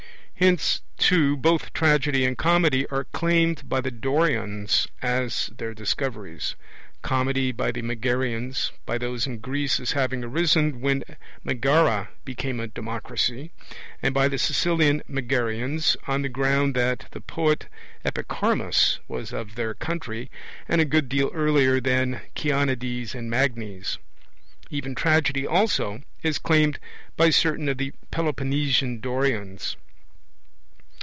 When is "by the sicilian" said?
14.15-15.03